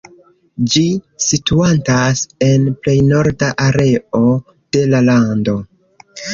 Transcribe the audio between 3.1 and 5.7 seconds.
norda areo de la lando.